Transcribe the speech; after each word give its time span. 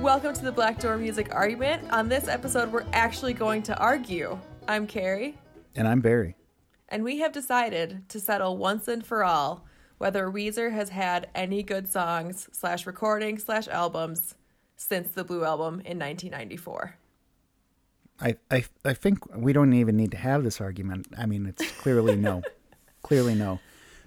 Welcome 0.00 0.34
to 0.34 0.42
the 0.44 0.52
Black 0.52 0.78
Door 0.78 0.98
Music 0.98 1.34
Argument. 1.34 1.90
On 1.92 2.08
this 2.08 2.26
episode, 2.28 2.72
we're 2.72 2.86
actually 2.92 3.34
going 3.34 3.62
to 3.64 3.76
argue. 3.78 4.38
I'm 4.66 4.86
Carrie, 4.86 5.36
And 5.76 5.86
I'm 5.86 6.00
Barry. 6.00 6.36
and 6.88 7.04
we 7.04 7.18
have 7.18 7.32
decided 7.32 8.08
to 8.08 8.20
settle 8.20 8.56
once 8.56 8.88
and 8.88 9.04
for 9.04 9.24
all 9.24 9.64
whether 9.98 10.26
Weezer 10.30 10.72
has 10.72 10.88
had 10.90 11.28
any 11.34 11.62
good 11.62 11.86
songs 11.88 12.48
slash 12.52 12.86
recordings 12.86 13.44
slash 13.44 13.68
albums 13.68 14.34
since 14.76 15.10
the 15.10 15.24
Blue 15.24 15.44
Album 15.44 15.74
in 15.84 15.98
1994. 15.98 16.94
I, 18.20 18.36
I, 18.50 18.64
I 18.84 18.94
think 18.94 19.18
we 19.36 19.52
don't 19.52 19.72
even 19.74 19.96
need 19.96 20.10
to 20.12 20.16
have 20.16 20.44
this 20.44 20.60
argument. 20.60 21.08
I 21.18 21.26
mean, 21.26 21.46
it's 21.46 21.70
clearly 21.72 22.16
no. 22.16 22.42
clearly 23.02 23.34
no. 23.34 23.60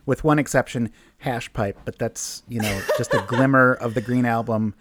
With 0.06 0.24
one 0.24 0.40
exception, 0.40 0.92
Hash 1.20 1.52
Pipe, 1.54 1.78
but 1.86 1.98
that's, 2.00 2.44
you 2.48 2.60
know, 2.62 2.82
just 2.98 3.14
a 3.14 3.24
glimmer 3.28 3.74
of 3.76 3.94
the 3.94 4.02
Green 4.02 4.26
Album. 4.26 4.74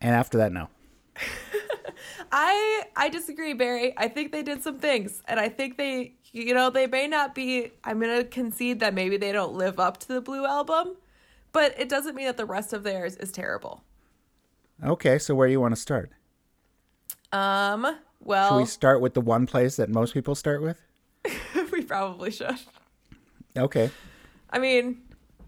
And 0.00 0.14
after 0.14 0.38
that, 0.38 0.52
no. 0.52 0.68
I 2.32 2.84
I 2.96 3.08
disagree, 3.08 3.52
Barry. 3.54 3.92
I 3.96 4.08
think 4.08 4.32
they 4.32 4.42
did 4.42 4.62
some 4.62 4.78
things, 4.78 5.22
and 5.26 5.40
I 5.40 5.48
think 5.48 5.76
they, 5.76 6.14
you 6.32 6.54
know, 6.54 6.70
they 6.70 6.86
may 6.86 7.06
not 7.06 7.34
be. 7.34 7.72
I'm 7.84 8.00
gonna 8.00 8.24
concede 8.24 8.80
that 8.80 8.94
maybe 8.94 9.16
they 9.16 9.32
don't 9.32 9.54
live 9.54 9.80
up 9.80 9.98
to 9.98 10.08
the 10.08 10.20
Blue 10.20 10.46
Album, 10.46 10.96
but 11.52 11.74
it 11.78 11.88
doesn't 11.88 12.14
mean 12.14 12.26
that 12.26 12.36
the 12.36 12.46
rest 12.46 12.72
of 12.72 12.82
theirs 12.82 13.16
is 13.16 13.32
terrible. 13.32 13.82
Okay, 14.84 15.18
so 15.18 15.34
where 15.34 15.48
do 15.48 15.52
you 15.52 15.60
want 15.60 15.74
to 15.74 15.80
start? 15.80 16.10
Um. 17.32 17.98
Well, 18.22 18.50
should 18.50 18.56
we 18.56 18.66
start 18.66 19.00
with 19.00 19.14
the 19.14 19.20
one 19.20 19.46
place 19.46 19.76
that 19.76 19.88
most 19.88 20.14
people 20.14 20.34
start 20.34 20.62
with? 20.62 20.80
we 21.72 21.82
probably 21.82 22.30
should. 22.30 22.58
Okay. 23.56 23.90
I 24.50 24.58
mean, 24.58 25.02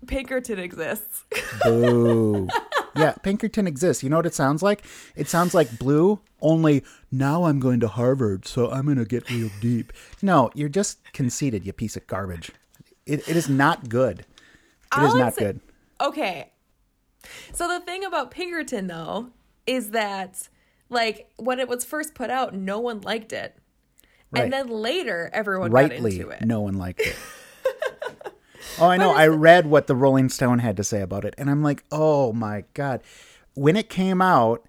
Pinkerton 0.06 0.58
exists. 0.58 1.24
Boo. 1.64 2.48
Yeah, 2.96 3.12
Pinkerton 3.22 3.66
exists. 3.66 4.02
You 4.02 4.10
know 4.10 4.16
what 4.16 4.26
it 4.26 4.34
sounds 4.34 4.62
like? 4.62 4.84
It 5.16 5.28
sounds 5.28 5.54
like 5.54 5.78
Blue, 5.78 6.20
only 6.40 6.82
now 7.10 7.44
I'm 7.44 7.60
going 7.60 7.80
to 7.80 7.88
Harvard, 7.88 8.46
so 8.46 8.70
I'm 8.70 8.84
going 8.84 8.98
to 8.98 9.04
get 9.04 9.28
real 9.30 9.50
deep. 9.60 9.92
No, 10.20 10.50
you're 10.54 10.68
just 10.68 11.12
conceited, 11.12 11.64
you 11.66 11.72
piece 11.72 11.96
of 11.96 12.06
garbage. 12.06 12.50
It, 13.06 13.28
it 13.28 13.36
is 13.36 13.48
not 13.48 13.88
good. 13.88 14.24
It 14.96 15.02
is 15.02 15.14
not 15.14 15.36
good. 15.36 15.60
okay. 16.00 16.50
So 17.52 17.68
the 17.68 17.80
thing 17.80 18.04
about 18.04 18.30
Pinkerton 18.30 18.88
though 18.88 19.28
is 19.66 19.90
that 19.90 20.48
like 20.90 21.30
when 21.36 21.60
it 21.60 21.68
was 21.68 21.84
first 21.84 22.14
put 22.14 22.30
out, 22.30 22.54
no 22.54 22.78
one 22.78 23.00
liked 23.00 23.32
it. 23.32 23.56
Right. 24.30 24.44
And 24.44 24.52
then 24.52 24.68
later 24.68 25.30
everyone 25.32 25.70
got 25.70 25.92
into 25.92 26.28
it. 26.30 26.42
no 26.42 26.60
one 26.60 26.74
liked 26.74 27.00
it. 27.00 27.16
oh, 28.80 28.88
I 28.88 28.96
know. 28.96 29.12
I 29.12 29.26
read 29.26 29.66
what 29.66 29.86
the 29.86 29.96
Rolling 29.96 30.28
Stone 30.28 30.60
had 30.60 30.76
to 30.76 30.84
say 30.84 31.00
about 31.00 31.24
it, 31.24 31.34
and 31.38 31.50
I'm 31.50 31.62
like, 31.62 31.84
oh 31.90 32.32
my 32.32 32.64
god. 32.74 33.02
When 33.54 33.76
it 33.76 33.90
came 33.90 34.22
out, 34.22 34.66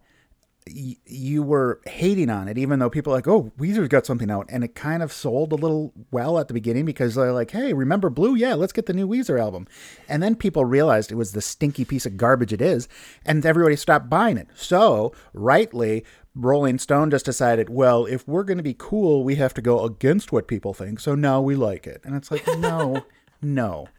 y- 0.68 0.98
you 1.06 1.42
were 1.42 1.80
hating 1.86 2.30
on 2.30 2.48
it, 2.48 2.58
even 2.58 2.80
though 2.80 2.90
people 2.90 3.14
are 3.14 3.18
like, 3.18 3.28
oh, 3.28 3.52
Weezer's 3.58 3.88
got 3.88 4.06
something 4.06 4.30
out, 4.30 4.46
and 4.50 4.64
it 4.64 4.76
kind 4.76 5.02
of 5.02 5.14
sold 5.14 5.52
a 5.54 5.56
little 5.56 5.94
well 6.12 6.38
at 6.40 6.48
the 6.48 6.54
beginning 6.54 6.86
because 6.86 7.16
they're 7.16 7.32
like, 7.32 7.52
hey, 7.52 7.74
remember 7.74 8.10
Blue? 8.10 8.36
Yeah, 8.36 8.56
let's 8.56 8.74
get 8.74 8.86
the 8.86 8.94
new 8.94 9.08
Weezer 9.08 9.40
album. 9.40 9.68
And 10.10 10.22
then 10.22 10.36
people 10.36 10.66
realized 10.66 11.12
it 11.12 11.16
was 11.16 11.32
the 11.32 11.42
stinky 11.42 11.86
piece 11.86 12.06
of 12.06 12.18
garbage 12.18 12.52
it 12.54 12.62
is, 12.62 12.88
and 13.26 13.46
everybody 13.46 13.76
stopped 13.76 14.10
buying 14.10 14.38
it. 14.38 14.48
So, 14.54 15.14
rightly, 15.34 16.04
Rolling 16.36 16.80
Stone 16.80 17.12
just 17.12 17.26
decided, 17.26 17.70
well, 17.70 18.06
if 18.06 18.28
we're 18.28 18.44
going 18.44 18.58
to 18.58 18.64
be 18.64 18.76
cool, 18.78 19.24
we 19.24 19.36
have 19.36 19.54
to 19.54 19.62
go 19.62 19.86
against 19.86 20.32
what 20.32 20.48
people 20.48 20.74
think. 20.74 21.00
So 21.00 21.16
now 21.16 21.42
we 21.42 21.56
like 21.56 21.86
it. 21.86 22.02
And 22.04 22.16
it's 22.16 22.32
like, 22.32 22.46
no, 22.58 23.06
no. 23.44 23.90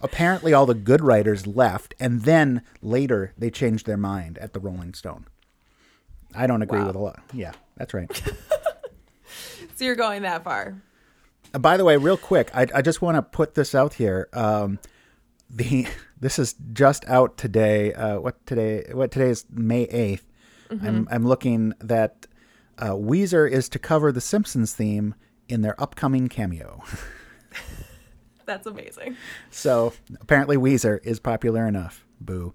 Apparently, 0.00 0.52
all 0.52 0.66
the 0.66 0.74
good 0.74 1.00
writers 1.00 1.46
left, 1.46 1.94
and 2.00 2.22
then 2.22 2.62
later 2.80 3.32
they 3.38 3.50
changed 3.50 3.86
their 3.86 3.96
mind 3.96 4.36
at 4.38 4.52
the 4.52 4.60
Rolling 4.60 4.94
Stone. 4.94 5.26
I 6.34 6.46
don't 6.46 6.62
agree 6.62 6.80
Wow. 6.80 6.86
with 6.86 6.96
a 6.96 7.00
lot. 7.00 7.20
Yeah, 7.32 7.52
that's 7.76 7.94
right. 7.94 8.22
So 9.76 9.84
you're 9.86 9.96
going 9.96 10.22
that 10.22 10.44
far. 10.44 10.74
Uh, 11.54 11.58
By 11.58 11.76
the 11.78 11.84
way, 11.84 11.96
real 11.96 12.18
quick, 12.18 12.50
I, 12.54 12.66
I 12.74 12.82
just 12.82 13.00
want 13.00 13.16
to 13.16 13.22
put 13.22 13.54
this 13.54 13.74
out 13.74 13.94
here. 13.94 14.28
Um, 14.34 14.78
the 15.48 15.86
this 16.20 16.38
is 16.38 16.54
just 16.72 17.08
out 17.08 17.38
today. 17.38 17.94
Uh, 17.94 18.20
what 18.20 18.44
today? 18.46 18.84
What 18.92 19.10
today 19.10 19.30
is 19.30 19.46
May 19.50 19.86
8th 19.86 20.20
I'm 20.82 21.08
I'm 21.10 21.26
looking 21.26 21.72
that 21.80 22.26
uh, 22.78 22.90
Weezer 22.90 23.50
is 23.50 23.68
to 23.70 23.78
cover 23.78 24.12
the 24.12 24.20
Simpsons 24.20 24.74
theme 24.74 25.14
in 25.48 25.62
their 25.62 25.80
upcoming 25.80 26.28
cameo. 26.28 26.82
That's 28.52 28.66
amazing. 28.66 29.16
so 29.50 29.94
apparently, 30.20 30.58
Weezer 30.58 30.98
is 31.04 31.18
popular 31.18 31.66
enough, 31.66 32.04
boo, 32.20 32.52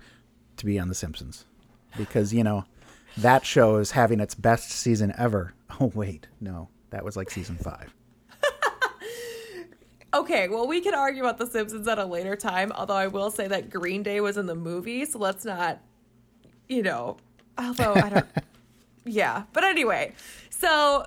to 0.57 0.65
be 0.65 0.77
on 0.77 0.89
the 0.89 0.95
Simpsons 0.95 1.45
because 1.97 2.33
you 2.33 2.43
know 2.43 2.65
that 3.17 3.47
show 3.47 3.77
is 3.77 3.91
having 3.91 4.19
its 4.19 4.35
best 4.35 4.69
season 4.71 5.13
ever. 5.17 5.53
Oh 5.79 5.91
wait, 5.93 6.27
no, 6.41 6.69
that 6.89 7.03
was 7.05 7.15
like 7.15 7.29
season 7.29 7.55
five. 7.55 7.93
Okay, 10.13 10.47
well, 10.47 10.65
we 10.65 10.79
can 10.81 10.95
argue 10.95 11.21
about 11.21 11.37
The 11.37 11.45
Simpsons 11.45 11.87
at 11.87 11.99
a 11.99 12.05
later 12.05 12.35
time, 12.35 12.71
although 12.71 12.95
I 12.95 13.07
will 13.07 13.29
say 13.29 13.47
that 13.47 13.69
Green 13.69 14.01
Day 14.01 14.21
was 14.21 14.37
in 14.37 14.45
the 14.45 14.55
movie, 14.55 15.05
so 15.05 15.19
let's 15.19 15.43
not, 15.43 15.79
you 16.69 16.81
know, 16.81 17.17
although 17.57 17.93
I 17.93 18.09
don't. 18.09 18.25
yeah, 19.05 19.43
but 19.51 19.65
anyway, 19.65 20.13
so 20.49 21.05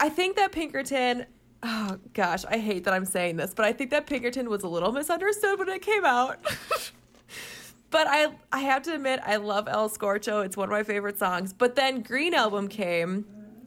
I 0.00 0.08
think 0.08 0.36
that 0.36 0.50
Pinkerton. 0.50 1.26
Oh 1.62 1.98
gosh, 2.12 2.44
I 2.44 2.58
hate 2.58 2.84
that 2.84 2.94
I'm 2.94 3.04
saying 3.04 3.36
this, 3.36 3.54
but 3.54 3.64
I 3.64 3.72
think 3.72 3.90
that 3.90 4.06
Pinkerton 4.06 4.50
was 4.50 4.62
a 4.62 4.68
little 4.68 4.90
misunderstood 4.92 5.58
when 5.58 5.68
it 5.68 5.80
came 5.82 6.04
out. 6.04 6.38
but 7.90 8.06
I 8.08 8.32
I 8.50 8.60
have 8.60 8.82
to 8.82 8.94
admit 8.94 9.20
I 9.24 9.36
love 9.36 9.68
El 9.68 9.88
Scorcho. 9.88 10.44
It's 10.44 10.56
one 10.56 10.64
of 10.68 10.70
my 10.72 10.82
favorite 10.82 11.18
songs. 11.18 11.52
But 11.52 11.76
then 11.76 12.02
Green 12.02 12.34
Album 12.34 12.68
came, 12.68 13.26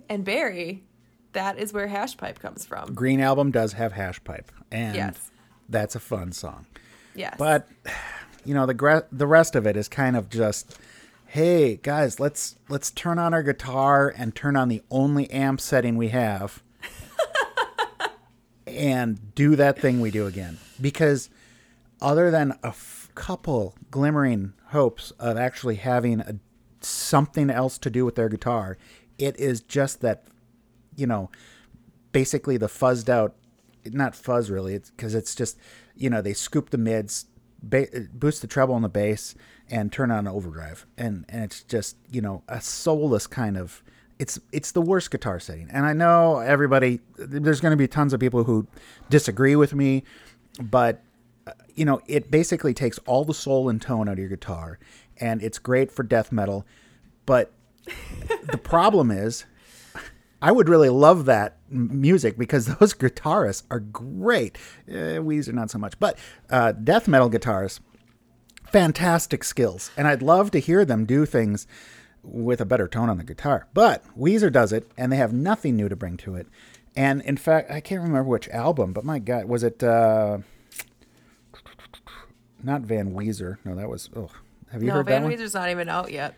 and 0.10 0.26
Barry, 0.26 0.84
that 1.34 1.58
is 1.58 1.72
where 1.74 1.88
Hash 1.88 2.18
Pipe 2.18 2.40
comes 2.40 2.66
from. 2.66 2.94
Green 2.94 3.22
Album 3.22 3.52
does 3.52 3.74
have 3.74 3.94
Hash 3.94 4.22
Pipe, 4.24 4.52
and 4.72 4.96
Yes. 4.96 5.32
that's 5.70 5.96
a 5.96 6.00
fun 6.00 6.32
song. 6.34 6.66
Yes. 7.16 7.36
But 7.38 7.68
you 8.44 8.54
know 8.54 8.66
the 8.66 8.74
gra- 8.74 9.06
the 9.12 9.28
rest 9.28 9.56
of 9.56 9.66
it 9.66 9.78
is 9.78 9.88
kind 9.88 10.18
of 10.18 10.30
just, 10.30 10.78
hey 11.28 11.78
guys, 11.78 12.20
let's 12.20 12.58
let's 12.68 12.92
turn 12.92 13.20
on 13.20 13.34
our 13.34 13.42
guitar 13.44 14.14
and 14.18 14.36
turn 14.36 14.58
on 14.58 14.68
the 14.68 14.82
only 14.92 15.30
amp 15.32 15.62
setting 15.62 15.96
we 15.96 16.10
have, 16.10 16.62
and 18.76 19.34
do 19.36 19.56
that 19.56 19.80
thing 19.80 20.02
we 20.02 20.12
do 20.12 20.28
again. 20.28 20.58
Because 20.80 21.30
other 22.02 22.30
than 22.30 22.52
a 22.64 22.68
f- 22.68 23.10
couple 23.16 23.76
glimmering 23.90 24.54
hopes 24.68 25.12
of 25.12 25.38
actually 25.38 25.76
having 25.76 26.20
a, 26.22 26.36
something 26.82 27.50
else 27.50 27.78
to 27.80 27.90
do 27.90 28.06
with 28.06 28.16
their 28.16 28.30
guitar, 28.30 28.78
it 29.18 29.40
is 29.40 29.62
just 29.62 30.02
that, 30.02 30.26
you 30.96 31.08
know, 31.08 31.30
basically 32.12 32.58
the 32.58 32.68
fuzzed 32.68 33.10
out 33.10 33.36
not 33.92 34.16
fuzz 34.16 34.50
really 34.50 34.74
it's 34.74 34.90
because 34.90 35.14
it's 35.14 35.36
just 35.36 35.58
you 35.96 36.10
know 36.10 36.22
they 36.22 36.34
scoop 36.34 36.70
the 36.70 36.78
mids 36.78 37.26
ba- 37.62 38.08
boost 38.14 38.42
the 38.42 38.48
treble 38.48 38.74
on 38.74 38.82
the 38.82 38.90
bass 38.90 39.36
and 39.70 39.92
turn 39.92 40.10
on 40.12 40.26
overdrive 40.26 40.86
and 40.98 41.26
and 41.28 41.44
it's 41.44 41.62
just 41.64 41.98
you 42.10 42.22
know 42.22 42.42
a 42.48 42.62
soulless 42.62 43.28
kind 43.28 43.58
of 43.58 43.84
it's 44.20 44.40
it's 44.52 44.72
the 44.72 44.82
worst 44.82 45.12
guitar 45.12 45.40
setting. 45.40 45.70
And 45.72 45.86
i 45.86 45.94
know 45.94 46.40
everybody 46.40 47.00
there's 47.18 47.62
going 47.62 47.72
to 47.72 47.78
be 47.78 47.88
tons 47.88 48.14
of 48.14 48.20
people 48.20 48.44
who 48.44 48.68
disagree 49.10 49.56
with 49.56 49.74
me 49.74 50.04
but 50.62 51.02
uh, 51.48 51.52
you 51.76 51.86
know 51.86 52.02
it 52.08 52.32
basically 52.32 52.74
takes 52.74 52.98
all 53.00 53.26
the 53.26 53.34
soul 53.34 53.70
and 53.70 53.82
tone 53.82 54.08
out 54.08 54.14
of 54.14 54.20
your 54.20 54.30
guitar 54.30 54.80
and 55.18 55.42
it's 55.42 55.60
great 55.60 55.92
for 55.92 56.04
death 56.04 56.32
metal. 56.32 56.66
But 57.26 57.52
the 58.52 58.58
problem 58.58 59.12
is 59.12 59.46
I 60.42 60.52
would 60.52 60.70
really 60.70 60.90
love 60.90 61.26
that 61.26 61.58
music 61.70 62.38
because 62.38 62.66
those 62.80 62.94
guitarists 62.94 63.64
are 63.70 63.80
great. 63.80 64.58
Uh, 64.88 65.22
Weezer 65.22 65.54
not 65.54 65.72
so 65.72 65.80
much, 65.80 66.00
but 66.00 66.18
uh, 66.50 66.72
death 66.72 67.08
metal 67.08 67.30
guitars, 67.30 67.80
fantastic 68.72 69.44
skills, 69.44 69.92
and 69.98 70.08
I'd 70.08 70.22
love 70.22 70.52
to 70.52 70.60
hear 70.60 70.86
them 70.86 71.06
do 71.06 71.26
things 71.26 71.68
with 72.26 72.60
a 72.62 72.66
better 72.66 72.88
tone 72.88 73.10
on 73.10 73.18
the 73.18 73.24
guitar. 73.24 73.68
But 73.74 74.04
Weezer 74.18 74.52
does 74.52 74.74
it, 74.74 74.90
and 74.98 75.12
they 75.12 75.18
have 75.18 75.32
nothing 75.34 75.76
new 75.76 75.88
to 75.90 75.96
bring 75.96 76.18
to 76.18 76.36
it. 76.36 76.48
And 76.96 77.22
in 77.22 77.38
fact, 77.38 77.70
I 77.72 77.80
can't 77.82 78.02
remember 78.02 78.30
which 78.30 78.48
album, 78.50 78.94
but 78.94 79.04
my 79.04 79.20
God, 79.20 79.46
was 79.46 79.64
it 79.64 79.84
uh, 79.84 80.40
not 82.64 82.82
Van 82.82 83.14
Weezer? 83.14 83.58
No, 83.66 83.76
that 83.76 83.90
was. 83.90 84.10
Oh, 84.16 84.30
have 84.72 84.82
you 84.82 84.88
no, 84.90 84.96
heard 84.96 85.06
Van 85.08 85.24
that 85.24 85.38
Weezer's 85.38 85.54
not 85.54 85.70
even 85.70 85.90
out 85.90 86.12
yet. 86.12 86.36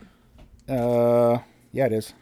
Uh, 0.67 1.39
yeah, 1.71 1.85
it 1.85 1.93
is. 1.93 2.13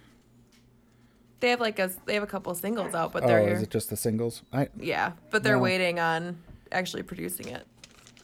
They 1.39 1.49
have 1.49 1.59
like 1.61 1.79
a 1.79 1.91
they 2.05 2.13
have 2.13 2.23
a 2.23 2.27
couple 2.27 2.53
singles 2.55 2.93
out, 2.93 3.11
but 3.13 3.23
Oh, 3.23 3.27
they're 3.27 3.47
is 3.53 3.61
it 3.61 3.69
just 3.69 3.89
the 3.89 3.97
singles? 3.97 4.41
I 4.51 4.69
yeah, 4.79 5.11
but 5.31 5.43
they're 5.43 5.57
No. 5.57 5.61
waiting 5.63 5.99
on 5.99 6.37
actually 6.71 7.03
producing 7.03 7.47
it 7.49 7.65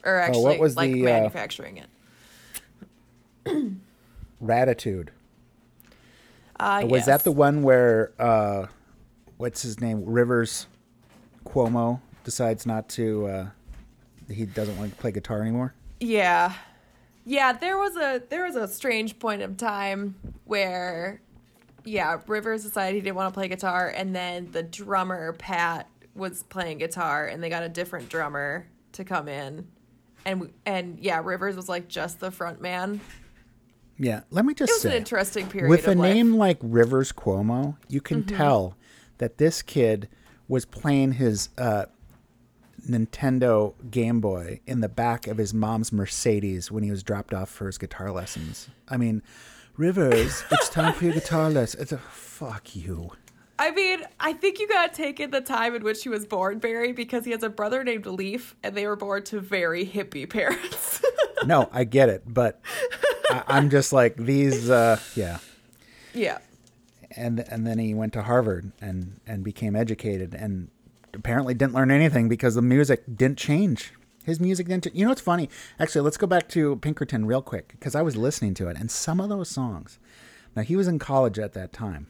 or 0.03 0.17
actually 0.17 0.39
Oh, 0.39 0.43
what 0.43 0.59
was 0.59 0.75
like 0.75 0.91
the, 0.91 1.01
uh, 1.01 1.05
manufacturing 1.05 1.77
it. 1.77 1.87
Raditude. 4.43 5.09
Uh, 6.61 6.85
Was 6.85 6.99
yes. 6.99 7.05
that 7.07 7.23
the 7.23 7.31
one 7.31 7.63
where 7.63 8.11
uh, 8.19 8.67
what's 9.37 9.63
his 9.63 9.81
name? 9.81 10.05
Rivers 10.05 10.67
Cuomo 11.43 11.99
decides 12.23 12.67
not 12.67 12.87
to. 12.89 13.25
Uh, 13.25 13.49
he 14.29 14.45
doesn't 14.45 14.77
want 14.77 14.91
to 14.91 14.97
play 14.97 15.11
guitar 15.11 15.41
anymore. 15.41 15.73
Yeah. 15.99 16.53
Yeah, 17.25 17.53
there 17.53 17.77
was 17.79 17.95
a 17.97 18.21
there 18.29 18.45
was 18.45 18.55
a 18.55 18.67
strange 18.67 19.17
point 19.17 19.41
of 19.41 19.57
time 19.57 20.15
where 20.45 21.21
yeah, 21.83 22.19
Rivers 22.27 22.63
decided 22.63 22.95
he 22.95 23.01
didn't 23.01 23.15
want 23.15 23.33
to 23.33 23.37
play 23.37 23.47
guitar, 23.47 23.91
and 23.95 24.15
then 24.15 24.51
the 24.51 24.61
drummer 24.61 25.33
Pat 25.33 25.87
was 26.13 26.43
playing 26.43 26.77
guitar, 26.77 27.25
and 27.25 27.41
they 27.43 27.49
got 27.49 27.63
a 27.63 27.69
different 27.69 28.09
drummer 28.09 28.67
to 28.93 29.03
come 29.03 29.27
in, 29.27 29.67
and 30.25 30.51
and 30.65 30.99
yeah, 30.99 31.21
Rivers 31.23 31.55
was 31.55 31.67
like 31.67 31.87
just 31.87 32.19
the 32.19 32.29
front 32.29 32.61
man. 32.61 33.01
Yeah, 34.03 34.21
let 34.31 34.45
me 34.45 34.55
just 34.55 34.71
It 34.71 34.73
was 34.73 34.81
say, 34.81 34.89
an 34.89 34.95
interesting 34.97 35.47
period 35.47 35.69
with 35.69 35.85
a 35.87 35.89
life. 35.89 35.97
Mm-hmm. 35.97 36.01
name 36.01 36.33
like 36.35 36.57
Rivers 36.61 37.11
Cuomo, 37.11 37.77
you 37.87 38.01
can 38.01 38.23
tell 38.23 38.75
that 39.19 39.37
this 39.37 39.61
kid 39.61 40.09
was 40.47 40.65
playing 40.65 41.13
his 41.13 41.49
uh, 41.59 41.85
Nintendo 42.89 43.75
Game 43.91 44.19
Boy 44.19 44.59
in 44.65 44.81
the 44.81 44.89
back 44.89 45.27
of 45.27 45.37
his 45.37 45.53
mom's 45.53 45.91
Mercedes 45.91 46.71
when 46.71 46.81
he 46.81 46.89
was 46.89 47.03
dropped 47.03 47.31
off 47.31 47.49
for 47.49 47.67
his 47.67 47.77
guitar 47.77 48.11
lessons. 48.11 48.69
I 48.89 48.97
mean, 48.97 49.21
Rivers, 49.77 50.43
it's 50.51 50.69
time 50.69 50.93
for 50.93 51.05
your 51.05 51.13
guitar 51.13 51.51
lesson. 51.51 51.79
It's 51.79 51.91
a 51.91 51.99
fuck 51.99 52.75
you. 52.75 53.11
I 53.59 53.69
mean, 53.69 54.01
I 54.19 54.33
think 54.33 54.57
you 54.57 54.67
got 54.67 54.91
to 54.91 54.97
take 54.97 55.19
in 55.19 55.29
the 55.29 55.41
time 55.41 55.75
in 55.75 55.83
which 55.83 56.01
he 56.01 56.09
was 56.09 56.25
born, 56.25 56.57
Barry, 56.57 56.91
because 56.91 57.23
he 57.25 57.29
has 57.31 57.43
a 57.43 57.49
brother 57.49 57.83
named 57.83 58.07
Leaf, 58.07 58.55
and 58.63 58.75
they 58.75 58.87
were 58.87 58.95
born 58.95 59.21
to 59.25 59.39
very 59.39 59.85
hippie 59.85 60.27
parents. 60.29 61.03
No, 61.45 61.69
I 61.71 61.83
get 61.83 62.09
it, 62.09 62.23
but 62.25 62.59
I, 63.31 63.43
I'm 63.47 63.69
just 63.69 63.91
like 63.93 64.15
these. 64.15 64.69
Uh, 64.69 64.99
yeah. 65.15 65.39
yeah. 66.13 66.37
and 67.15 67.39
and 67.49 67.65
then 67.65 67.79
he 67.79 67.93
went 67.93 68.13
to 68.13 68.23
Harvard 68.23 68.71
and 68.81 69.19
and 69.27 69.43
became 69.43 69.75
educated 69.75 70.33
and 70.33 70.69
apparently 71.13 71.53
didn't 71.53 71.73
learn 71.73 71.91
anything 71.91 72.29
because 72.29 72.55
the 72.55 72.61
music 72.61 73.03
didn't 73.15 73.37
change. 73.37 73.93
His 74.23 74.39
music 74.39 74.67
didn't. 74.67 74.83
ch- 74.85 74.93
You 74.93 75.05
know 75.05 75.09
what's 75.11 75.21
funny? 75.21 75.49
Actually, 75.79 76.01
let's 76.01 76.17
go 76.17 76.27
back 76.27 76.47
to 76.49 76.75
Pinkerton 76.77 77.25
real 77.25 77.41
quick 77.41 77.69
because 77.69 77.95
I 77.95 78.01
was 78.01 78.15
listening 78.15 78.53
to 78.55 78.67
it 78.67 78.77
and 78.77 78.89
some 78.91 79.19
of 79.19 79.29
those 79.29 79.49
songs. 79.49 79.97
Now 80.55 80.61
he 80.63 80.75
was 80.75 80.87
in 80.87 80.99
college 80.99 81.39
at 81.39 81.53
that 81.53 81.73
time. 81.73 82.07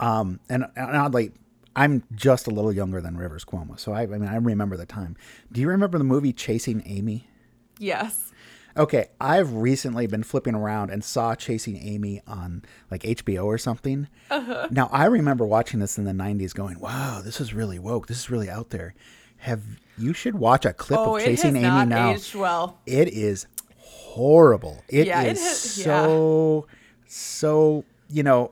Um, 0.00 0.40
and, 0.48 0.64
and 0.76 0.96
oddly, 0.96 1.30
I'm 1.76 2.02
just 2.12 2.46
a 2.46 2.50
little 2.50 2.72
younger 2.72 3.00
than 3.00 3.16
Rivers 3.16 3.44
Cuomo, 3.44 3.78
so 3.78 3.92
I, 3.92 4.02
I 4.02 4.06
mean 4.06 4.26
I 4.28 4.36
remember 4.36 4.76
the 4.76 4.86
time. 4.86 5.16
Do 5.52 5.60
you 5.60 5.68
remember 5.68 5.98
the 5.98 6.04
movie 6.04 6.32
Chasing 6.32 6.82
Amy? 6.84 7.28
Yes. 7.78 8.32
Okay, 8.76 9.08
I've 9.20 9.52
recently 9.52 10.06
been 10.08 10.22
flipping 10.24 10.54
around 10.54 10.90
and 10.90 11.04
saw 11.04 11.34
Chasing 11.36 11.76
Amy 11.76 12.20
on 12.26 12.62
like 12.90 13.02
HBO 13.02 13.44
or 13.44 13.56
something. 13.58 14.08
Uh-huh. 14.30 14.66
Now, 14.70 14.88
I 14.92 15.04
remember 15.04 15.46
watching 15.46 15.78
this 15.80 15.96
in 15.96 16.04
the 16.04 16.12
90s 16.12 16.52
going, 16.54 16.80
wow, 16.80 17.20
this 17.24 17.40
is 17.40 17.54
really 17.54 17.78
woke. 17.78 18.08
This 18.08 18.18
is 18.18 18.30
really 18.30 18.50
out 18.50 18.70
there. 18.70 18.94
Have 19.38 19.62
you 19.96 20.12
should 20.12 20.34
watch 20.36 20.64
a 20.64 20.72
clip 20.72 20.98
Oh, 20.98 21.16
of 21.16 21.22
it 21.22 21.28
has 21.28 21.36
Chasing 21.40 21.56
Amy 21.56 21.66
not 21.68 21.88
now. 21.88 22.10
aged 22.10 22.34
well. 22.34 22.78
It 22.84 23.08
is 23.08 23.46
horrible. 23.78 24.82
It 24.88 25.00
is 25.02 25.06
Yeah, 25.06 25.22
it 25.22 25.28
has- 25.28 25.60
so, 25.60 26.66
so, 27.06 27.84
you 28.08 28.22
know, 28.22 28.50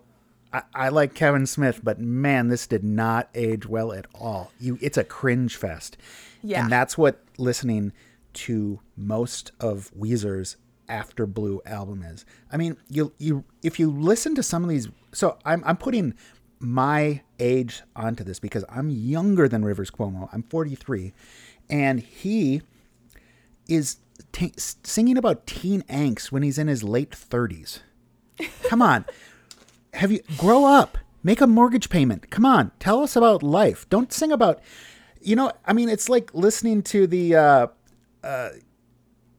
I, 0.52 0.62
I 0.74 0.88
like 0.90 1.14
Kevin 1.14 1.46
Smith, 1.46 1.80
but 1.82 1.98
man, 1.98 2.48
this 2.48 2.66
did 2.66 2.84
not 2.84 3.28
age 3.34 3.66
well 3.66 3.92
at 3.92 4.06
all. 4.14 4.52
You, 4.60 4.78
It's 4.80 4.98
a 4.98 5.04
cringe 5.04 5.56
fest. 5.56 5.96
Yeah. 6.42 6.62
And 6.62 6.70
that's 6.70 6.96
what 6.98 7.20
listening 7.38 7.92
to 8.34 8.80
most 8.96 9.52
of 9.60 9.90
Weezer's 9.98 10.56
After 10.88 11.26
Blue 11.26 11.60
album 11.66 12.02
is. 12.02 12.24
I 12.50 12.56
mean, 12.56 12.76
you 12.88 13.12
you 13.18 13.44
if 13.62 13.78
you 13.78 13.90
listen 13.90 14.34
to 14.34 14.42
some 14.42 14.62
of 14.64 14.70
these 14.70 14.88
so 15.12 15.38
I'm 15.44 15.62
I'm 15.64 15.76
putting 15.76 16.14
my 16.58 17.22
age 17.40 17.82
onto 17.96 18.22
this 18.22 18.38
because 18.38 18.64
I'm 18.68 18.88
younger 18.88 19.48
than 19.48 19.64
Rivers 19.64 19.90
Cuomo. 19.90 20.28
I'm 20.32 20.44
43 20.44 21.12
and 21.68 22.00
he 22.00 22.62
is 23.68 23.96
t- 24.30 24.54
singing 24.56 25.16
about 25.16 25.46
teen 25.46 25.82
angst 25.82 26.30
when 26.30 26.42
he's 26.42 26.58
in 26.58 26.68
his 26.68 26.84
late 26.84 27.10
30s. 27.10 27.80
Come 28.68 28.80
on. 28.80 29.04
Have 29.94 30.12
you 30.12 30.20
grow 30.38 30.64
up? 30.64 30.98
Make 31.22 31.40
a 31.40 31.46
mortgage 31.46 31.90
payment. 31.90 32.30
Come 32.30 32.46
on. 32.46 32.72
Tell 32.78 33.02
us 33.02 33.14
about 33.14 33.42
life. 33.42 33.88
Don't 33.88 34.12
sing 34.12 34.32
about 34.32 34.60
you 35.20 35.36
know, 35.36 35.52
I 35.64 35.72
mean 35.72 35.88
it's 35.88 36.08
like 36.08 36.34
listening 36.34 36.82
to 36.84 37.06
the 37.06 37.34
uh 37.36 37.66
uh 38.22 38.50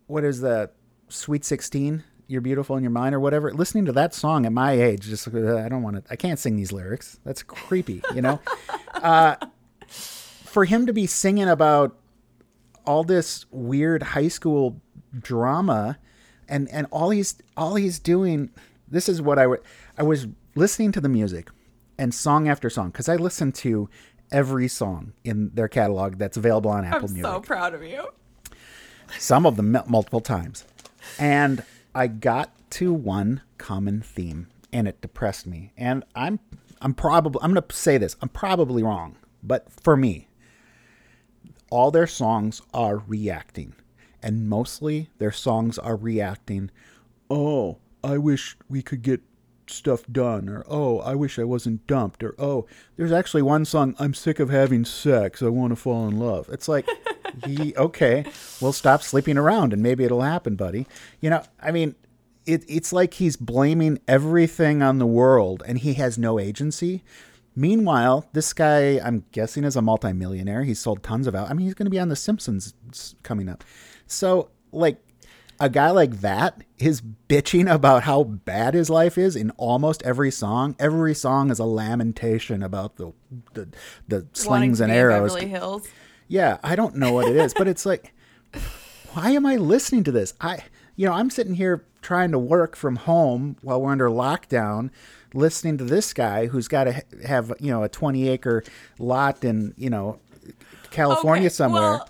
what 0.08 0.24
is 0.24 0.42
that 0.42 0.74
Sweet 1.10 1.46
16? 1.46 2.04
You're 2.28 2.42
beautiful 2.42 2.76
in 2.78 2.84
your 2.84 2.92
mind 2.92 3.14
or 3.14 3.20
whatever. 3.20 3.54
Listening 3.54 3.86
to 3.86 3.92
that 3.94 4.14
song 4.14 4.46
at 4.46 4.52
my 4.52 4.72
age 4.74 5.02
just 5.02 5.28
uh, 5.28 5.58
I 5.58 5.70
don't 5.70 5.84
want 5.84 6.04
to 6.06 6.12
I 6.12 6.16
can't 6.16 6.40
sing 6.40 6.56
these 6.56 6.72
lyrics. 6.72 7.20
That's 7.24 7.44
creepy, 7.44 8.02
you 8.14 8.22
know? 8.22 8.40
uh 8.96 9.36
for 9.88 10.66
him 10.66 10.86
to 10.86 10.94
be 10.94 11.08
singing 11.08 11.50
about 11.50 11.98
all 12.86 13.04
this 13.04 13.46
weird 13.52 14.04
high 14.04 14.28
school 14.28 14.82
drama 15.20 15.98
and 16.50 16.70
and 16.70 16.88
all 16.92 17.10
he's 17.10 17.36
all 17.56 17.76
he's 17.76 18.00
doing 18.00 18.50
this 18.88 19.08
is 19.10 19.22
what 19.22 19.40
I 19.40 19.48
wa- 19.48 19.58
I 19.98 20.04
was 20.04 20.28
listening 20.56 20.92
to 20.94 21.02
the 21.02 21.10
music 21.10 21.50
and 21.98 22.14
song 22.14 22.48
after 22.48 22.70
song 22.70 22.92
cuz 22.92 23.08
I 23.08 23.16
listened 23.16 23.56
to 23.56 23.90
every 24.32 24.68
song 24.68 25.14
in 25.24 25.52
their 25.54 25.68
catalog 25.68 26.18
that's 26.18 26.38
available 26.38 26.72
on 26.72 26.86
Apple 26.86 27.08
I'm 27.08 27.14
Music 27.14 27.32
so 27.32 27.40
proud 27.40 27.74
of 27.74 27.84
you. 27.84 28.08
Some 29.20 29.46
of 29.46 29.56
them 29.56 29.78
multiple 29.88 30.22
times. 30.22 30.66
And 31.20 31.64
I 31.94 32.08
got 32.08 32.52
to 32.72 32.94
one 32.94 33.42
common 33.58 34.02
theme 34.02 34.48
and 34.72 34.88
it 34.88 35.00
depressed 35.00 35.46
me. 35.46 35.72
And 35.78 36.04
I'm 36.16 36.40
I'm 36.82 36.94
probably 36.94 37.40
I'm 37.42 37.54
going 37.54 37.64
to 37.64 37.76
say 37.76 37.98
this. 37.98 38.18
I'm 38.22 38.30
probably 38.30 38.84
wrong, 38.84 39.16
but 39.42 39.72
for 39.72 39.96
me, 39.96 40.28
all 41.70 41.92
their 41.92 42.08
songs 42.08 42.62
are 42.74 42.98
reacting. 43.08 43.76
And 44.22 44.50
mostly 44.50 45.10
their 45.18 45.32
songs 45.32 45.78
are 45.78 45.96
reacting, 45.96 46.72
"Oh, 47.30 47.78
I 48.04 48.18
wish 48.18 48.58
we 48.70 48.82
could 48.82 49.02
get 49.02 49.22
stuff 49.68 50.04
done," 50.12 50.50
or 50.50 50.66
"Oh, 50.68 51.00
I 51.00 51.16
wish 51.16 51.38
I 51.38 51.44
wasn't 51.44 51.86
dumped," 51.88 52.24
or 52.24 52.34
"Oh, 52.40 52.66
there's 52.96 53.12
actually 53.12 53.44
one 53.44 53.66
song, 53.66 53.96
I'm 54.00 54.14
sick 54.14 54.40
of 54.40 54.50
having 54.50 54.86
sex, 54.86 55.42
I 55.42 55.50
want 55.50 55.72
to 55.72 55.76
fall 55.76 56.08
in 56.08 56.20
love." 56.20 56.50
It's 56.52 56.68
like, 56.68 56.88
he, 57.46 57.76
okay, 57.76 58.26
we'll 58.62 58.74
stop 58.74 59.02
sleeping 59.04 59.38
around 59.38 59.74
and 59.74 59.82
maybe 59.82 60.04
it'll 60.04 60.22
happen, 60.22 60.56
buddy. 60.56 60.88
You 61.22 61.30
know, 61.30 61.44
I 61.62 61.72
mean, 61.72 61.96
it, 62.46 62.64
it's 62.68 62.92
like 62.92 63.16
he's 63.16 63.36
blaming 63.36 64.00
everything 64.08 64.82
on 64.82 65.00
the 65.00 65.06
world 65.06 65.64
and 65.66 65.78
he 65.78 65.94
has 65.96 66.18
no 66.18 66.40
agency. 66.40 67.04
Meanwhile, 67.56 68.28
this 68.34 68.52
guy, 68.52 69.00
I'm 69.04 69.26
guessing, 69.32 69.64
is 69.64 69.76
a 69.76 69.82
multimillionaire. 69.82 70.64
He's 70.64 70.80
sold 70.80 71.04
tons 71.04 71.28
of 71.28 71.36
out. 71.36 71.50
I 71.50 71.54
mean, 71.54 71.66
he's 71.66 71.76
going 71.76 71.86
to 71.86 71.92
be 71.92 72.00
on 72.00 72.10
The 72.10 72.16
Simpsons 72.16 72.74
coming 73.22 73.48
up. 73.48 73.64
So, 74.08 74.50
like, 74.72 74.98
a 75.60 75.70
guy 75.70 75.92
like 75.92 76.22
that 76.22 76.64
is 76.78 77.02
bitching 77.02 77.72
about 77.72 78.04
how 78.04 78.24
bad 78.24 78.74
his 78.74 78.90
life 78.90 79.18
is 79.18 79.36
in 79.36 79.52
almost 79.52 80.02
every 80.04 80.32
song. 80.32 80.76
Every 80.80 81.14
song 81.14 81.52
is 81.52 81.60
a 81.60 81.66
lamentation 81.66 82.64
about 82.64 82.98
the 82.98 83.14
the, 83.54 83.70
the 84.08 84.28
slings 84.34 84.82
and 84.82 84.92
arrows. 84.92 85.34
Beverly 85.34 85.50
Hills. 85.50 85.88
Yeah, 86.28 86.58
I 86.64 86.76
don't 86.76 86.96
know 86.96 87.12
what 87.14 87.28
it 87.28 87.36
is, 87.36 87.54
but 87.54 87.68
it's 87.68 87.86
like, 87.86 88.14
why 89.14 89.32
am 89.32 89.46
I 89.46 89.56
listening 89.56 90.04
to 90.06 90.12
this? 90.12 90.34
I, 90.42 90.60
you 90.96 91.06
know, 91.06 91.14
I'm 91.14 91.30
sitting 91.30 91.56
here 91.56 91.86
trying 92.02 92.32
to 92.32 92.40
work 92.40 92.76
from 92.76 92.96
home 92.98 93.58
while 93.62 93.82
we're 93.82 93.92
under 93.92 94.10
lockdown, 94.10 94.90
listening 95.34 95.78
to 95.78 95.84
this 95.84 96.14
guy 96.14 96.48
who's 96.48 96.68
got 96.68 96.86
to 96.86 97.04
have, 97.26 97.54
you 97.60 97.72
know, 97.72 97.84
a 97.84 97.90
20 97.90 98.28
acre 98.30 98.64
lot 99.00 99.44
in, 99.44 99.74
you 99.78 99.90
know, 99.90 100.20
California 100.92 101.48
Okay, 101.48 101.54
somewhere. 101.54 101.82
well, 101.82 102.10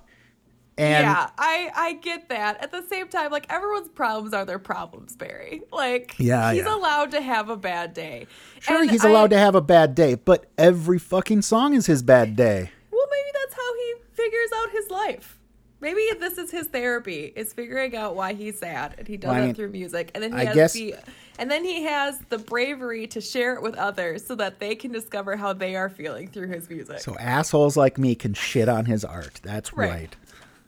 and 0.75 1.05
yeah, 1.05 1.29
I 1.37 1.69
I 1.75 1.93
get 1.93 2.29
that. 2.29 2.59
At 2.63 2.71
the 2.71 2.81
same 2.89 3.07
time, 3.07 3.29
like 3.31 3.45
everyone's 3.53 3.89
problems 3.89 4.33
are 4.33 4.43
their 4.43 4.57
problems, 4.57 5.15
Barry. 5.15 5.61
Like 5.71 6.15
Yeah, 6.17 6.51
he's 6.51 6.63
yeah. 6.65 6.75
allowed 6.75 7.11
to 7.11 7.21
have 7.21 7.49
a 7.49 7.55
bad 7.55 7.93
day. 7.93 8.25
sure, 8.59 8.81
And 8.81 8.89
he's 8.89 9.05
I- 9.05 9.09
allowed 9.09 9.29
to 9.29 9.37
have 9.37 9.53
a 9.53 9.61
bad 9.61 9.93
day, 9.93 10.15
but 10.15 10.47
every 10.57 10.97
fucking 10.97 11.43
song 11.43 11.75
is 11.75 11.85
his 11.85 12.01
bad 12.01 12.35
day. 12.35 12.71
Well, 12.91 13.05
maybe 13.11 13.37
that's 13.39 13.53
how 13.53 13.73
he 13.75 13.93
figures 14.23 14.49
out 14.55 14.71
his 14.71 14.89
life. 14.89 15.39
Maybe 15.81 16.01
this 16.19 16.37
is 16.37 16.49
his 16.49 16.67
therapy: 16.67 17.33
is 17.35 17.51
figuring 17.51 17.95
out 17.95 18.15
why 18.15 18.33
he's 18.33 18.57
sad, 18.59 18.95
and 18.97 19.05
he 19.07 19.17
does 19.17 19.29
Well, 19.29 19.35
I 19.37 19.41
it 19.41 19.45
mean, 19.47 19.55
through 19.55 19.69
music. 19.71 20.11
And 20.15 20.23
then 20.23 20.31
he 20.31 20.37
I 20.39 20.45
has 20.45 20.55
guess- 20.55 20.73
the, 20.73 20.95
and 21.39 21.51
then 21.51 21.65
he 21.65 21.83
has 21.83 22.19
the 22.29 22.37
bravery 22.37 23.05
to 23.07 23.19
share 23.19 23.53
it 23.55 23.61
with 23.61 23.75
others, 23.75 24.25
so 24.25 24.35
that 24.35 24.59
they 24.59 24.75
can 24.75 24.91
discover 24.91 25.35
how 25.35 25.51
they 25.51 25.75
are 25.75 25.89
feeling 25.89 26.27
through 26.29 26.47
his 26.49 26.69
music. 26.69 26.99
So 26.99 27.17
assholes 27.17 27.75
like 27.75 27.97
me 27.97 28.15
can 28.15 28.33
shit 28.33 28.69
on 28.69 28.85
his 28.85 29.03
art. 29.03 29.41
That's 29.43 29.73
Right. 29.73 30.15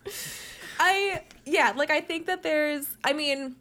right. 0.05 0.13
I 0.79 1.21
yeah, 1.45 1.73
like 1.75 1.91
I 1.91 2.01
think 2.01 2.25
that 2.27 2.43
there's 2.43 2.85
I 3.03 3.13
mean 3.13 3.55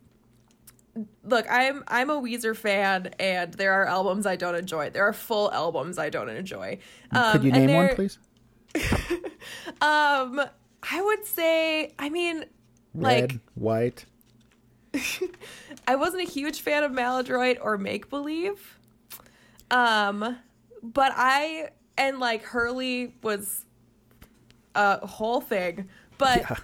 look, 1.23 1.47
I'm 1.49 1.85
I'm 1.89 2.11
a 2.11 2.21
Weezer 2.21 2.57
fan 2.57 3.11
and 3.21 3.55
there 3.55 3.73
are 3.75 3.87
albums 3.87 4.27
I 4.27 4.35
don't 4.37 4.55
enjoy. 4.57 4.91
There 4.91 5.05
are 5.07 5.13
full 5.13 5.53
albums 5.53 5.99
I 5.99 6.11
don't 6.11 6.29
enjoy. 6.29 6.79
Um, 7.13 7.33
Could 7.33 7.45
you 7.45 7.53
and 7.53 7.67
name 7.67 7.77
one, 7.77 7.95
please? 7.95 8.19
Um 9.81 10.41
I 10.83 11.03
would 11.03 11.25
say 11.25 11.93
I 11.99 12.09
mean 12.09 12.45
Red, 12.95 13.33
like 13.33 13.41
white. 13.55 14.05
I 15.89 15.97
wasn't 15.97 16.23
a 16.23 16.31
huge 16.31 16.61
fan 16.61 16.85
of 16.85 16.93
Maladroit 16.93 17.59
or 17.61 17.79
Make 17.79 18.11
Believe. 18.11 18.79
Um 19.71 20.39
but 20.83 21.13
I 21.15 21.71
and 21.97 22.19
like 22.19 22.43
Hurley 22.43 23.15
was 23.23 23.65
a 24.75 25.07
whole 25.07 25.41
thing. 25.41 25.89
But 26.19 26.41
Yeah. 26.41 26.57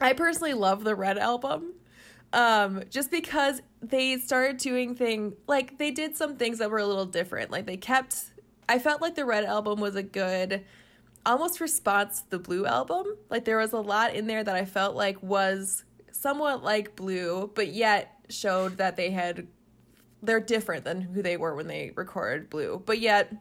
I 0.00 0.12
personally 0.14 0.54
love 0.54 0.84
the 0.84 0.94
Red 0.94 1.18
album. 1.18 1.74
Um, 2.32 2.84
just 2.88 3.10
because 3.10 3.60
they 3.82 4.16
started 4.16 4.56
doing 4.56 4.94
thing 4.94 5.34
like 5.46 5.78
they 5.78 5.90
did 5.90 6.16
some 6.16 6.36
things 6.36 6.58
that 6.58 6.70
were 6.70 6.78
a 6.78 6.86
little 6.86 7.06
different. 7.06 7.50
Like 7.50 7.66
they 7.66 7.76
kept 7.76 8.16
I 8.68 8.78
felt 8.78 9.02
like 9.02 9.14
the 9.14 9.24
Red 9.26 9.44
album 9.44 9.80
was 9.80 9.96
a 9.96 10.02
good 10.02 10.64
almost 11.24 11.60
response 11.60 12.22
to 12.22 12.30
the 12.30 12.38
Blue 12.38 12.66
album. 12.66 13.06
Like 13.30 13.44
there 13.44 13.58
was 13.58 13.72
a 13.72 13.80
lot 13.80 14.14
in 14.14 14.26
there 14.26 14.42
that 14.42 14.54
I 14.54 14.64
felt 14.64 14.96
like 14.96 15.22
was 15.22 15.84
somewhat 16.10 16.62
like 16.62 16.96
Blue, 16.96 17.50
but 17.54 17.68
yet 17.68 18.14
showed 18.28 18.78
that 18.78 18.96
they 18.96 19.10
had 19.10 19.46
they're 20.22 20.40
different 20.40 20.84
than 20.84 21.00
who 21.00 21.20
they 21.20 21.36
were 21.36 21.54
when 21.54 21.66
they 21.66 21.92
recorded 21.96 22.48
Blue. 22.48 22.80
But 22.84 23.00
yet 23.00 23.32